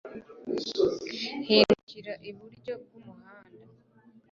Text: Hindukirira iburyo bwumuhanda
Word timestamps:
Hindukirira 1.47 2.13
iburyo 2.29 2.73
bwumuhanda 2.81 3.63